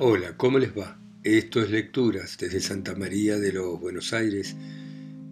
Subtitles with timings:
[0.00, 0.98] Hola, ¿cómo les va?
[1.22, 4.56] Esto es Lecturas desde Santa María de los Buenos Aires,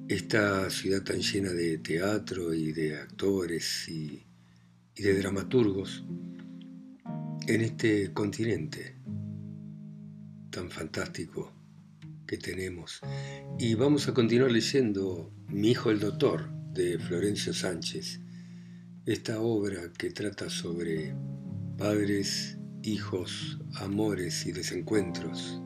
[0.06, 4.24] esta ciudad tan llena de teatro y de actores y,
[4.94, 6.04] de dramaturgos
[7.48, 8.94] en este continente
[10.50, 11.52] tan fantástico
[12.24, 13.00] que tenemos.
[13.58, 18.20] Y vamos a continuar leyendo Mi hijo el doctor de Florencio Sánchez,
[19.06, 21.16] esta obra que trata sobre
[21.76, 25.60] padres hijos, amores y desencuentros,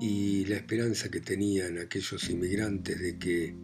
[0.00, 3.54] y la esperanza que tenían aquellos inmigrantes de que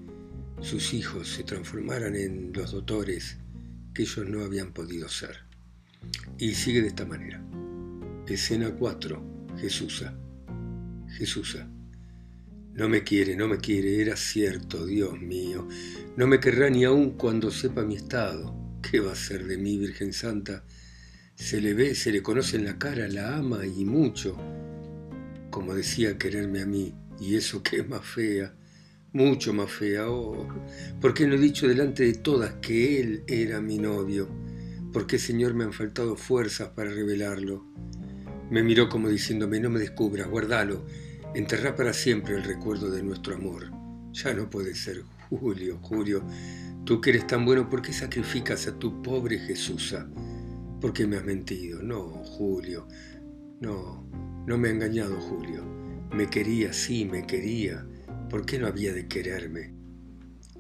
[0.61, 3.37] sus hijos se transformaran en los doctores
[3.95, 5.37] que ellos no habían podido ser.
[6.39, 7.43] Y sigue de esta manera.
[8.27, 9.51] Escena 4.
[9.59, 10.15] Jesusa.
[11.17, 11.69] Jesusa.
[12.75, 15.69] No me quiere, no me quiere, era cierto, Dios mío.
[16.17, 18.57] No me querrá ni aun cuando sepa mi estado.
[18.81, 20.65] ¿Qué va a ser de mí, Virgen Santa?
[21.35, 24.37] Se le ve, se le conoce en la cara, la ama y mucho,
[25.51, 28.55] como decía quererme a mí, y eso que es más fea,
[29.13, 30.11] mucho más fea.
[30.11, 30.47] Oh,
[31.01, 34.29] ¿por qué no he dicho delante de todas que él era mi novio?
[34.93, 37.67] ¿Por qué, Señor, me han faltado fuerzas para revelarlo?
[38.51, 40.87] Me miró como diciéndome, no me descubras, guardalo,
[41.35, 43.71] enterrá para siempre el recuerdo de nuestro amor.
[44.13, 46.23] Ya no puede ser, Julio, Julio,
[46.85, 50.07] tú que eres tan bueno, ¿por qué sacrificas a tu pobre Jesusa?
[50.83, 51.81] ¿Por qué me has mentido?
[51.81, 52.89] No, Julio.
[53.61, 54.05] No,
[54.49, 55.65] no me ha engañado Julio.
[56.13, 57.87] Me quería, sí, me quería.
[58.29, 59.73] ¿Por qué no había de quererme?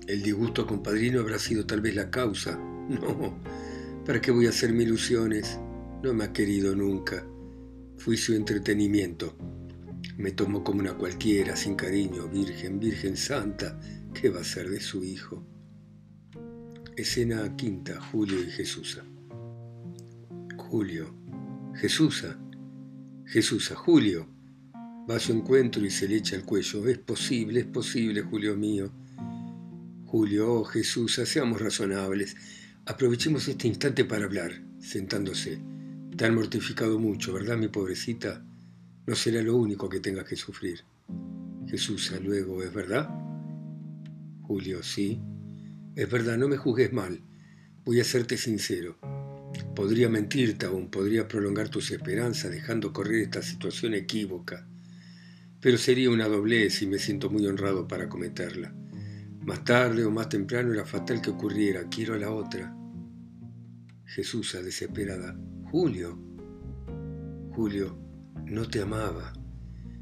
[0.07, 2.57] El disgusto compadrino habrá sido tal vez la causa.
[2.89, 3.41] No,
[4.05, 5.59] ¿para qué voy a hacerme ilusiones?
[6.03, 7.25] No me ha querido nunca.
[7.97, 9.37] Fui su entretenimiento.
[10.19, 13.79] Me tomó como una cualquiera, sin cariño, virgen, virgen santa.
[14.13, 15.45] ¿Qué va a ser de su hijo?
[16.97, 19.05] Escena quinta, Julio y Jesusa.
[20.73, 21.15] Julio.
[21.75, 22.35] Jesusa.
[23.27, 24.27] Jesusa, Julio.
[25.07, 26.89] Va a su encuentro y se le echa al cuello.
[26.89, 28.91] Es posible, es posible, Julio mío.
[30.07, 32.37] Julio, oh Jesús, seamos razonables.
[32.87, 35.61] Aprovechemos este instante para hablar, sentándose.
[36.17, 38.43] Te han mortificado mucho, ¿verdad, mi pobrecita?
[39.07, 40.85] No será lo único que tengas que sufrir.
[41.69, 43.11] Jesús, luego, ¿es verdad?
[44.41, 45.21] Julio, sí.
[45.97, 47.21] Es verdad, no me juzgues mal.
[47.85, 49.12] Voy a serte sincero.
[49.75, 54.67] Podría mentirte aún, podría prolongar tus esperanzas dejando correr esta situación equívoca,
[55.61, 58.75] pero sería una doblez y me siento muy honrado para cometerla.
[59.41, 62.77] Más tarde o más temprano era fatal que ocurriera, quiero a la otra.
[64.05, 65.37] Jesús, desesperada,
[65.71, 66.19] Julio,
[67.55, 67.99] Julio,
[68.45, 69.33] no te amaba.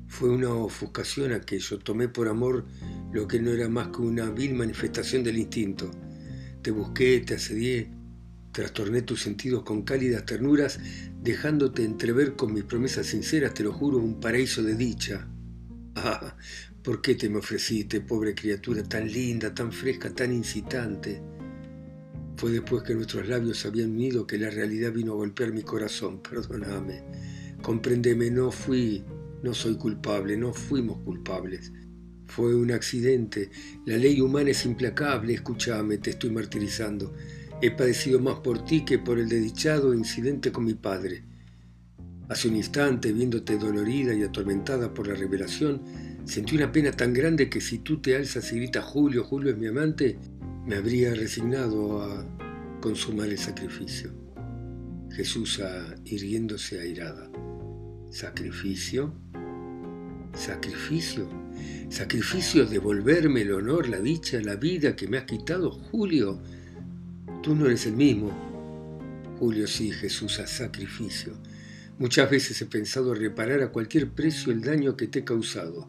[0.09, 2.67] Fue una ofuscación aquello, tomé por amor
[3.13, 5.91] lo que no era más que una vil manifestación del instinto.
[6.63, 7.93] Te busqué, te asedié,
[8.61, 10.79] Trastorné tus sentidos con cálidas ternuras,
[11.23, 15.27] dejándote entrever con mis promesas sinceras, te lo juro, un paraíso de dicha.
[15.95, 16.37] Ah,
[16.83, 21.23] ¿por qué te me ofreciste, pobre criatura, tan linda, tan fresca, tan incitante?
[22.37, 25.63] Fue después que nuestros labios se habían unido que la realidad vino a golpear mi
[25.63, 26.21] corazón.
[26.21, 27.03] Perdóname,
[27.63, 29.03] compréndeme, no fui,
[29.43, 31.73] no soy culpable, no fuimos culpables.
[32.27, 33.49] Fue un accidente.
[33.87, 37.15] La ley humana es implacable, escúchame, te estoy martirizando.
[37.63, 41.25] He padecido más por ti que por el desdichado incidente con mi padre.
[42.31, 45.83] Hace un instante, viéndote dolorida y atormentada por la revelación,
[46.25, 49.59] sentí una pena tan grande que si tú te alzas y gritas Julio, Julio es
[49.59, 50.17] mi amante,
[50.65, 52.25] me habría resignado a
[52.81, 54.11] consumar el sacrificio.
[55.11, 55.61] Jesús
[56.07, 57.31] irguiéndose airada.
[58.11, 59.13] ¿Sacrificio?
[60.33, 61.29] ¿Sacrificio?
[61.91, 66.41] ¿Sacrificio de devolverme el honor, la dicha, la vida que me has quitado, Julio?
[67.43, 68.31] Tú no eres el mismo.
[69.39, 71.33] Julio, sí, Jesús, a sacrificio.
[71.99, 75.89] Muchas veces he pensado reparar a cualquier precio el daño que te he causado,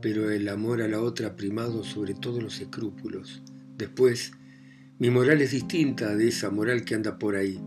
[0.00, 3.42] pero el amor a la otra ha primado sobre todos los escrúpulos.
[3.76, 4.32] Después,
[4.98, 7.60] mi moral es distinta de esa moral que anda por ahí.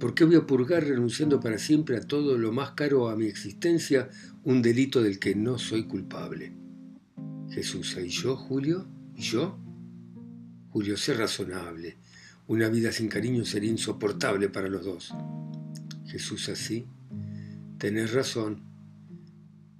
[0.00, 3.26] ¿Por qué voy a purgar renunciando para siempre a todo lo más caro a mi
[3.26, 4.08] existencia
[4.44, 6.52] un delito del que no soy culpable?
[7.50, 8.88] Jesús, ¿y yo, Julio?
[9.14, 9.58] ¿Y yo?
[10.70, 11.98] Julio, sé razonable.
[12.48, 15.14] Una vida sin cariño sería insoportable para los dos.
[16.06, 16.86] Jesús así,
[17.78, 18.62] tenés razón,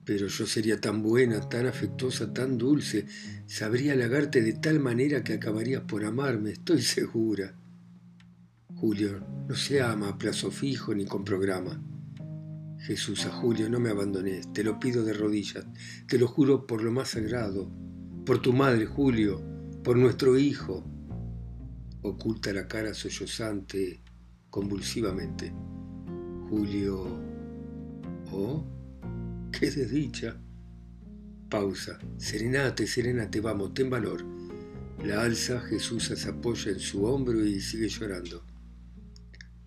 [0.05, 3.07] pero yo sería tan buena, tan afectuosa, tan dulce,
[3.47, 7.55] sabría halagarte de tal manera que acabarías por amarme, estoy segura.
[8.75, 11.83] Julio, no se ama a plazo fijo ni con programa.
[12.79, 15.67] Jesús, a Julio, no me abandones, te lo pido de rodillas,
[16.07, 17.71] te lo juro por lo más sagrado,
[18.25, 19.43] por tu madre, Julio,
[19.83, 20.85] por nuestro hijo,
[22.09, 24.01] oculta la cara sollozante
[24.51, 25.53] convulsivamente.
[26.49, 27.19] Julio,
[28.33, 28.65] ¿oh?
[29.53, 30.41] qué desdicha.
[31.49, 31.99] Pausa.
[32.17, 34.25] Serenate, serenate, vamos, ten valor.
[35.05, 38.45] La alza, Jesús se apoya en su hombro y sigue llorando.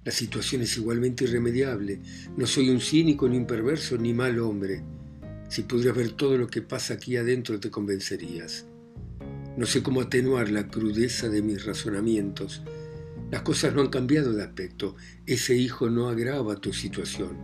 [0.03, 2.01] La situación es igualmente irremediable.
[2.36, 4.83] No soy un cínico, ni un perverso, ni mal hombre.
[5.50, 8.65] Si pudieras ver todo lo que pasa aquí adentro te convencerías.
[9.60, 12.62] No sé cómo atenuar la crudeza de mis razonamientos.
[13.30, 14.96] Las cosas no han cambiado de aspecto.
[15.26, 17.36] Ese hijo no agrava tu situación.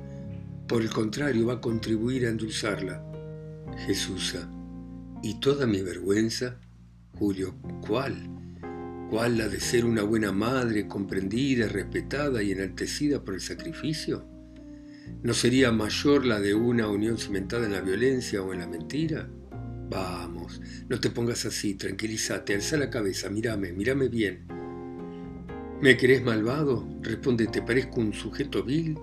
[0.65, 3.03] Por el contrario, va a contribuir a endulzarla.
[3.85, 4.33] Jesús,
[5.23, 6.57] ¿y toda mi vergüenza?
[7.19, 7.53] Julio,
[7.85, 8.15] ¿cuál?
[9.09, 14.25] ¿Cuál la de ser una buena madre, comprendida, respetada y enaltecida por el sacrificio?
[15.21, 19.27] ¿No sería mayor la de una unión cimentada en la violencia o en la mentira?
[19.89, 24.47] Vamos, no te pongas así, tranquilízate, alza la cabeza, mírame, mírame bien.
[25.81, 26.87] ¿Me crees malvado?
[27.01, 28.97] Responde, ¿te parezco un sujeto vil?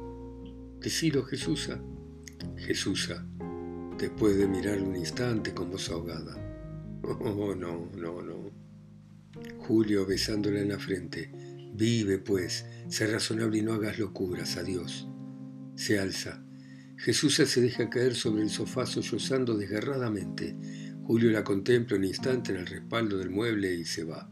[0.80, 1.80] Decilo, Jesúsa.
[2.56, 3.24] Jesúsa,
[3.98, 6.36] después de mirar un instante con voz ahogada.
[7.02, 8.50] Oh, no, no, no.
[9.58, 11.30] Julio besándola en la frente.
[11.74, 14.56] Vive, pues, sé razonable y no hagas locuras.
[14.56, 15.08] Adiós.
[15.74, 16.44] Se alza.
[17.02, 20.56] Jesús se deja caer sobre el sofá sollozando desgarradamente.
[21.02, 24.30] Julio la contempla un instante en el respaldo del mueble y se va.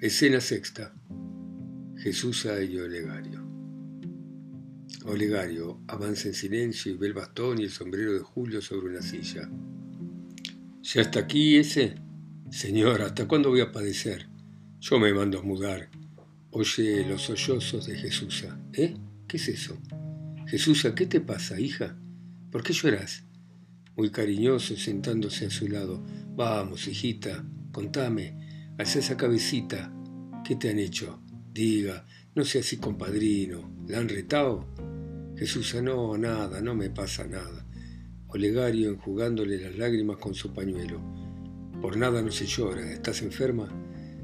[0.00, 0.94] Escena sexta.
[1.98, 3.46] Jesús y Olegario.
[5.04, 9.02] Olegario avanza en silencio y ve el bastón y el sombrero de Julio sobre una
[9.02, 9.50] silla.
[10.82, 11.96] ¿Ya está aquí ese?
[12.50, 14.30] Señor, ¿hasta cuándo voy a padecer?
[14.80, 15.90] Yo me mando a mudar.
[16.52, 18.58] Oye los sollozos de Jesusa.
[18.72, 18.96] ¿Eh?
[19.28, 19.78] ¿Qué es eso?
[20.46, 21.96] Jesusa, ¿qué te pasa, hija?
[22.50, 23.24] ¿Por qué lloras?
[23.96, 26.04] Muy cariñoso, sentándose a su lado.
[26.34, 28.72] Vamos, hijita, contame.
[28.78, 29.92] Alza esa cabecita.
[30.44, 31.22] ¿Qué te han hecho?
[31.52, 33.84] Diga, no sea así compadrino.
[33.88, 34.66] ¿La han retado?
[35.36, 37.66] Jesusa, no, nada, no me pasa nada.
[38.28, 41.00] Olegario enjugándole las lágrimas con su pañuelo.
[41.80, 42.90] Por nada no se llora.
[42.90, 43.68] ¿Estás enferma?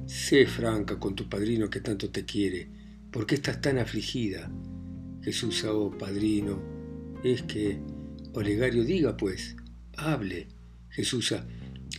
[0.07, 2.71] Sé franca con tu padrino que tanto te quiere.
[3.11, 4.51] ¿Por qué estás tan afligida?
[5.29, 6.59] Jesús, oh padrino,
[7.23, 7.79] es que...
[8.33, 9.57] Olegario, diga pues,
[9.99, 10.49] hable.
[10.89, 11.35] Jesús,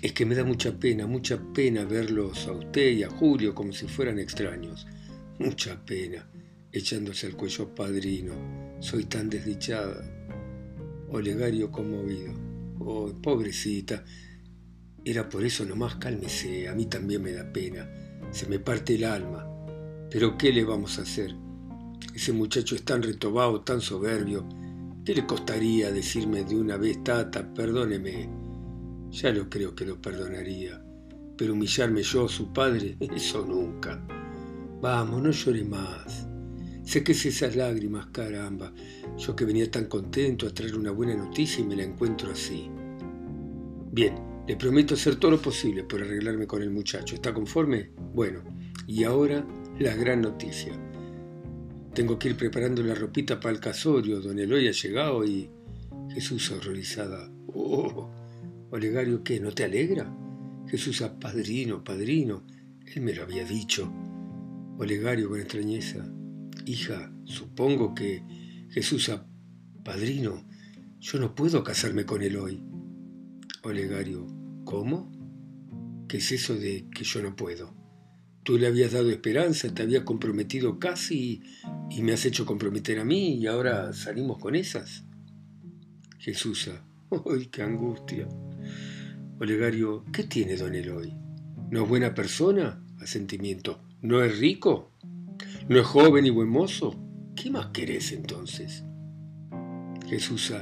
[0.02, 3.72] es que me da mucha pena, mucha pena verlos a usted y a Julio como
[3.72, 4.88] si fueran extraños.
[5.38, 6.28] Mucha pena,
[6.72, 8.34] echándose al cuello padrino.
[8.80, 10.04] Soy tan desdichada.
[11.10, 12.34] Olegario conmovido.
[12.80, 14.04] Oh, pobrecita,
[15.06, 17.88] era por eso nomás cálmese, a mí también me da pena,
[18.32, 19.46] se me parte el alma.
[20.10, 21.36] Pero ¿qué le vamos a hacer?
[22.20, 24.46] Ese muchacho es tan retobado, tan soberbio.
[25.06, 28.30] ¿Qué le costaría decirme de una vez, tata, perdóneme?
[29.10, 30.84] Ya lo creo que lo perdonaría.
[31.38, 34.06] Pero humillarme yo, su padre, eso nunca.
[34.82, 36.28] Vamos, no llore más.
[36.84, 38.74] Sé que es esas lágrimas, caramba.
[39.18, 42.70] Yo que venía tan contento a traer una buena noticia y me la encuentro así.
[43.94, 47.16] Bien, le prometo hacer todo lo posible por arreglarme con el muchacho.
[47.16, 47.92] ¿Está conforme?
[48.14, 48.44] Bueno,
[48.88, 49.48] y ahora
[49.80, 50.89] la gran noticia.
[51.94, 54.22] Tengo que ir preparando la ropita para el casorio.
[54.22, 55.50] Don Eloy ha llegado y...
[56.10, 57.32] Jesús horrorizada.
[57.48, 58.10] Oh,
[58.72, 59.40] Olegario, ¿qué?
[59.40, 60.12] ¿No te alegra?
[60.68, 62.44] Jesús, padrino, padrino.
[62.96, 63.92] Él me lo había dicho.
[64.78, 66.12] Olegario con extrañeza.
[66.66, 68.24] Hija, supongo que...
[68.70, 69.12] Jesús,
[69.84, 70.46] padrino,
[71.00, 72.64] yo no puedo casarme con Eloy.
[73.64, 74.28] Olegario,
[74.70, 75.12] ¿Cómo?
[76.08, 77.79] ¿Qué es eso de que yo no puedo?
[78.50, 81.44] Tú le habías dado esperanza, te habías comprometido casi
[81.92, 85.04] y me has hecho comprometer a mí y ahora salimos con esas.
[86.18, 86.72] Jesús,
[87.32, 88.28] ¡ay, qué angustia!
[89.40, 91.14] Olegario, ¿qué tiene don Eloy?
[91.70, 92.84] ¿No es buena persona?
[93.00, 93.84] Asentimiento.
[94.02, 94.94] ¿No es rico?
[95.68, 97.00] ¿No es joven y buen mozo?
[97.36, 98.84] ¿Qué más querés entonces?
[100.08, 100.56] Jesús,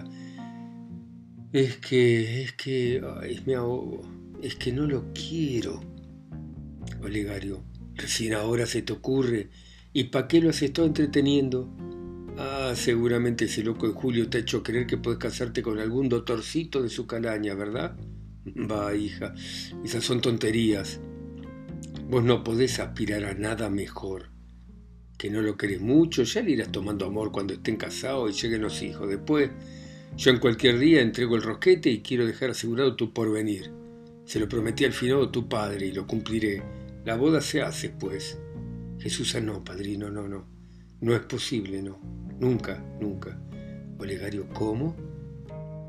[1.54, 4.02] es que, es que, ay, me ahogo.
[4.42, 5.80] Es que no lo quiero.
[7.02, 7.64] Olegario,
[7.98, 9.50] recién ahora se te ocurre.
[9.94, 11.70] ¿Y para qué lo has estado entreteniendo?
[12.38, 16.08] Ah, seguramente ese loco de Julio te ha hecho creer que puedes casarte con algún
[16.08, 17.98] doctorcito de su calaña, ¿verdad?
[18.72, 19.34] Va, hija,
[19.84, 21.00] esas son tonterías.
[22.10, 24.30] Vos no podés aspirar a nada mejor.
[25.18, 28.62] Que no lo querés mucho, ya le irás tomando amor cuando estén casados y lleguen
[28.62, 29.10] los hijos.
[29.10, 29.50] Después
[30.16, 33.72] yo en cualquier día entrego el rosquete y quiero dejar asegurado tu porvenir.
[34.26, 36.62] Se lo prometí al finado tu padre y lo cumpliré.
[37.08, 38.38] La boda se hace, pues.
[39.00, 40.46] Jesús, ah, no, padrino, no, no.
[41.00, 42.02] No es posible, no.
[42.38, 43.40] Nunca, nunca.
[43.98, 44.94] Olegario, ¿cómo?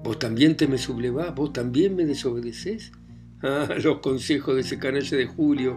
[0.04, 1.34] ¿Vos también te me sublevás?
[1.34, 2.92] ¿Vos también me desobedeces?
[3.42, 5.75] Ah, los consejos de ese canalla de Julio.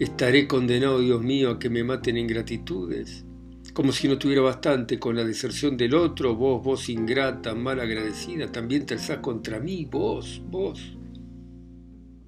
[0.00, 3.24] Estaré condenado, Dios mío, a que me maten ingratitudes.
[3.72, 8.50] como si no tuviera bastante con la deserción del otro, vos, vos ingrata, mal agradecida,
[8.50, 10.95] también te alzás contra mí, vos, vos.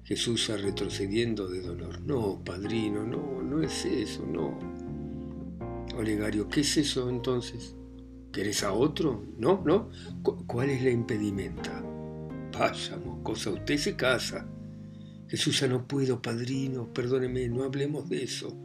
[0.09, 2.01] Jesús retrocediendo de dolor.
[2.01, 4.57] No, padrino, no, no es eso, no.
[5.95, 7.75] Olegario, ¿qué es eso entonces?
[8.31, 9.23] ¿Querés a otro?
[9.37, 9.91] No, no.
[10.23, 11.83] ¿Cuál es la impedimenta?
[12.51, 14.47] Vaya, cosa, usted se casa.
[15.27, 18.57] Jesús, no puedo, padrino, perdóneme, no hablemos de eso.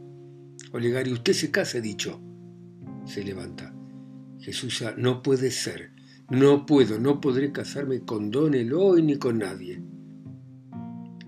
[0.71, 2.19] Olegario, usted se casa, dicho
[3.05, 3.71] se levanta.
[4.39, 5.91] Jesús, no puede ser,
[6.31, 9.83] no puedo, no podré casarme con Don Eloy ni con nadie.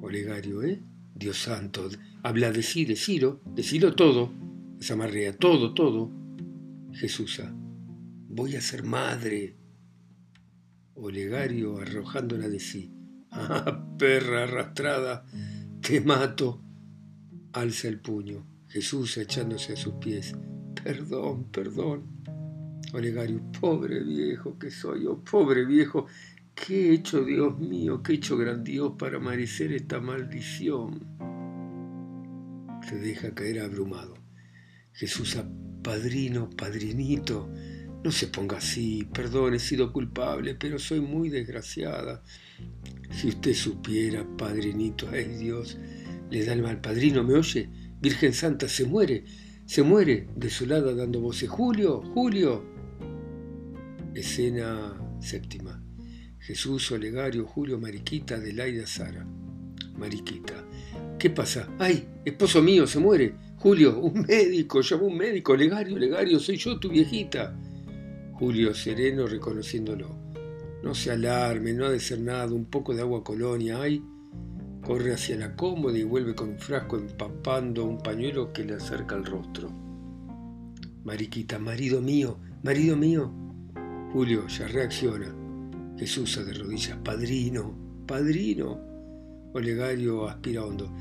[0.07, 0.81] Olegario, ¿eh?
[1.13, 1.89] Dios santo,
[2.23, 4.31] habla de sí, decilo, decilo todo,
[4.77, 6.09] desamarrea todo, todo.
[6.93, 7.41] Jesús,
[8.29, 9.57] voy a ser madre.
[10.93, 12.93] Olegario arrojándola de sí.
[13.31, 15.25] Ah, perra arrastrada,
[15.81, 16.63] te mato.
[17.51, 20.33] Alza el puño, Jesús echándose a sus pies.
[20.81, 22.05] Perdón, perdón.
[22.93, 26.05] Olegario, pobre viejo que soy, oh pobre viejo,
[26.65, 31.05] ¿qué he hecho, Dios mío, qué he hecho gran Dios para merecer esta maldición?
[32.87, 34.15] Se deja caer abrumado.
[34.93, 35.37] Jesús,
[35.83, 37.49] padrino, padrinito,
[38.03, 42.23] no se ponga así, perdón, he sido culpable, pero soy muy desgraciada.
[43.11, 45.77] Si usted supiera, padrinito, ay Dios,
[46.29, 47.69] le da el mal padrino, ¿me oye?
[48.01, 49.25] Virgen Santa se muere,
[49.65, 51.49] se muere, desolada, dando voces.
[51.49, 52.63] Julio, Julio.
[54.13, 55.76] Escena séptima.
[56.47, 59.27] Jesús, Olegario, Julio, Mariquita, Adelaida, Sara.
[59.97, 60.53] Mariquita.
[61.19, 61.67] ¿Qué pasa?
[61.77, 62.07] ¡Ay!
[62.23, 63.35] Esposo mío, se muere.
[63.57, 65.51] Julio, un médico, llamó un médico.
[65.51, 67.53] Olegario, Olegario, soy yo, tu viejita.
[68.31, 70.15] Julio, sereno, reconociéndolo.
[70.83, 73.81] No se alarme, no ha de ser nada, un poco de agua colonia.
[73.81, 74.01] ¡Ay!
[74.85, 79.15] Corre hacia la cómoda y vuelve con un frasco empapando un pañuelo que le acerca
[79.15, 79.69] al rostro.
[81.03, 83.33] Mariquita, marido mío, marido mío.
[84.13, 85.36] Julio ya reacciona.
[85.97, 87.75] Jesús de rodillas, padrino,
[88.05, 88.79] padrino.
[89.53, 90.93] Olegario aspira hondo.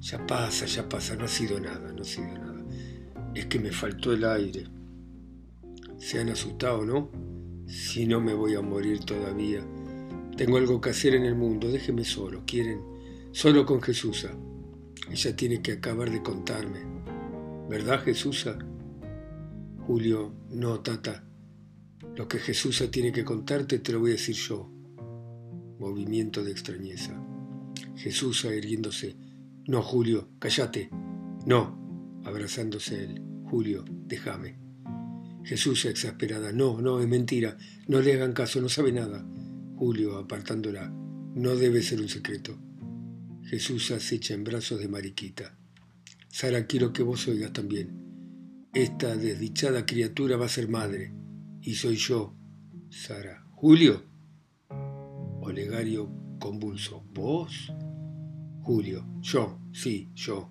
[0.00, 2.64] Ya pasa, ya pasa, no ha sido nada, no ha sido nada.
[3.34, 4.66] Es que me faltó el aire.
[5.98, 7.10] Se han asustado, ¿no?
[7.66, 9.60] Si no me voy a morir todavía.
[10.36, 12.44] Tengo algo que hacer en el mundo, déjeme solo.
[12.46, 12.80] ¿Quieren?
[13.32, 14.26] Solo con Jesús.
[15.10, 16.78] Ella tiene que acabar de contarme.
[17.68, 18.48] ¿Verdad, Jesús?
[19.86, 21.27] Julio, no, tata.
[22.18, 24.68] Lo que Jesús tiene que contarte te lo voy a decir yo.
[25.78, 27.16] Movimiento de extrañeza.
[27.94, 29.14] Jesús erguiéndose.
[29.68, 30.90] No, Julio, cállate.
[31.46, 33.22] No, abrazándose él.
[33.44, 34.58] Julio, déjame.
[35.44, 36.50] Jesús exasperada.
[36.50, 37.56] No, no, es mentira.
[37.86, 39.24] No le hagan caso, no sabe nada.
[39.76, 40.92] Julio, apartándola.
[41.36, 42.58] No debe ser un secreto.
[43.44, 45.56] Jesús acecha en brazos de Mariquita.
[46.26, 47.96] Sara, quiero que vos oigas también.
[48.74, 51.12] Esta desdichada criatura va a ser madre.
[51.62, 52.34] Y soy yo,
[52.90, 53.44] Sara.
[53.52, 54.02] Julio.
[55.40, 57.04] Olegario convulso.
[57.12, 57.72] ¿Vos?
[58.62, 59.04] Julio.
[59.20, 60.50] Yo, sí, yo.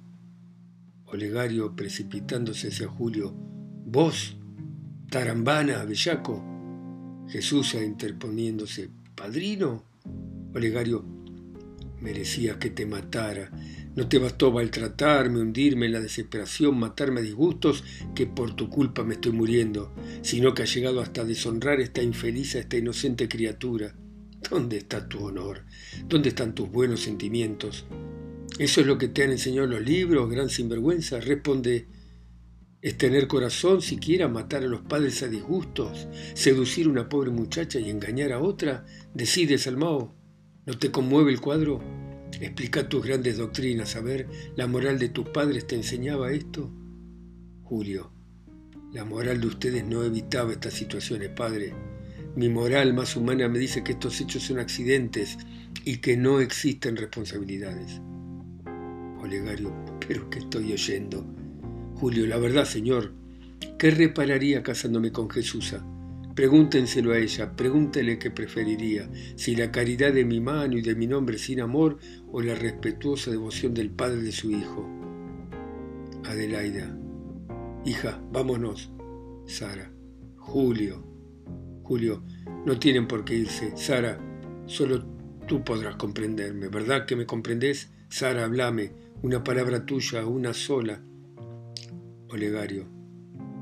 [1.05, 3.33] Olegario precipitándose hacia Julio.
[3.33, 4.37] ¿Vos?
[5.09, 6.43] Tarambana, bellaco.
[7.29, 8.89] Jesús interponiéndose.
[9.15, 9.83] ¿Padrino?
[10.53, 11.05] Olegario.
[12.01, 13.49] Merecías que te matara.
[13.97, 19.03] No te bastó maltratarme, hundirme en la desesperación, matarme a disgustos, que por tu culpa
[19.03, 23.95] me estoy muriendo, sino que ha llegado hasta deshonrar esta infeliz, a esta inocente criatura.
[24.51, 25.65] ¿Dónde está tu honor?
[26.07, 27.87] ¿Dónde están tus buenos sentimientos?
[28.59, 31.19] ¿Eso es lo que te han enseñado los libros, gran sinvergüenza?
[31.19, 31.87] Responde,
[32.83, 37.79] ¿es tener corazón siquiera matar a los padres a disgustos, seducir a una pobre muchacha
[37.79, 38.85] y engañar a otra?
[39.15, 40.15] Decide, Salmao,
[40.67, 42.06] ¿No te conmueve el cuadro?
[42.39, 43.95] Explica tus grandes doctrinas.
[43.95, 46.71] A ver, ¿la moral de tus padres te enseñaba esto?
[47.63, 48.11] Julio,
[48.93, 51.73] la moral de ustedes no evitaba estas situaciones, padre.
[52.35, 55.37] Mi moral más humana me dice que estos hechos son accidentes
[55.83, 57.99] y que no existen responsabilidades.
[59.19, 59.73] Olegario,
[60.07, 61.25] pero ¿qué estoy oyendo?
[61.95, 63.13] Julio, la verdad, señor,
[63.79, 65.83] ¿qué repararía casándome con Jesusa?
[66.37, 71.07] Pregúntenselo a ella, pregúntele qué preferiría, si la caridad de mi mano y de mi
[71.07, 71.97] nombre sin amor
[72.31, 74.87] o la respetuosa devoción del padre de su hijo.
[76.25, 76.95] Adelaida.
[77.85, 78.91] Hija, vámonos.
[79.47, 79.91] Sara.
[80.35, 81.03] Julio.
[81.81, 82.23] Julio,
[82.67, 83.75] no tienen por qué irse.
[83.75, 84.19] Sara,
[84.67, 85.03] solo
[85.47, 87.89] tú podrás comprenderme, ¿verdad que me comprendes?
[88.09, 88.91] Sara, hablame,
[89.23, 91.01] una palabra tuya, una sola.
[92.29, 92.96] Olegario.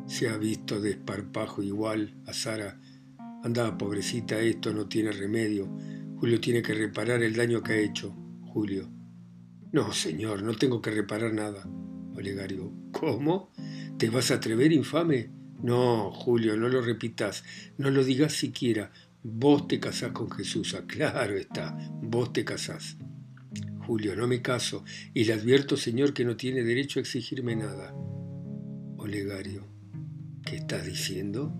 [0.07, 2.79] Se ha visto de esparpajo igual a Sara.
[3.43, 5.67] Anda, pobrecita, esto no tiene remedio.
[6.17, 8.15] Julio tiene que reparar el daño que ha hecho.
[8.45, 8.89] Julio.
[9.71, 11.67] No, señor, no tengo que reparar nada.
[12.15, 12.71] Olegario.
[12.91, 13.51] ¿Cómo?
[13.97, 15.29] ¿Te vas a atrever, infame?
[15.61, 17.43] No, Julio, no lo repitas,
[17.77, 18.91] no lo digas siquiera.
[19.23, 22.97] Vos te casás con Jesús, claro está, vos te casás.
[23.79, 24.83] Julio, no me caso,
[25.13, 27.93] y le advierto, Señor, que no tiene derecho a exigirme nada.
[28.97, 29.67] Olegario,
[30.45, 31.53] ¿qué estás diciendo?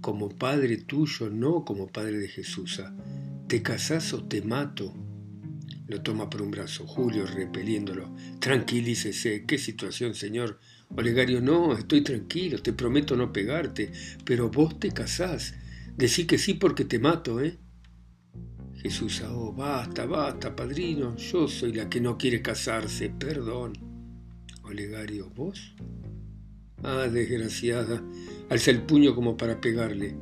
[0.00, 2.82] Como padre tuyo, no como padre de Jesús.
[3.46, 4.92] ¿Te casás o te mato?
[5.86, 8.14] Lo toma por un brazo, Julio repeliéndolo.
[8.40, 10.58] Tranquilícese, qué situación, señor.
[10.96, 13.92] Olegario, no, estoy tranquilo, te prometo no pegarte,
[14.24, 15.54] pero vos te casás.
[15.96, 17.58] Decí que sí porque te mato, ¿eh?
[18.74, 23.74] Jesús, oh, basta, basta, padrino, yo soy la que no quiere casarse, perdón.
[24.64, 25.74] Olegario, ¿vos?
[26.82, 28.02] Ah, desgraciada,
[28.50, 30.16] alza el puño como para pegarle.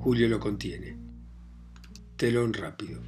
[0.00, 0.96] Julio lo contiene.
[2.16, 3.00] Telón rápido.